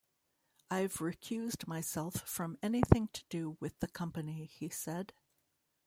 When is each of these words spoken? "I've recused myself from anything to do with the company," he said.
"I've 0.71 0.95
recused 0.95 1.67
myself 1.67 2.27
from 2.27 2.57
anything 2.63 3.09
to 3.09 3.23
do 3.29 3.57
with 3.59 3.77
the 3.81 3.87
company," 3.87 4.45
he 4.47 4.67
said. 4.67 5.13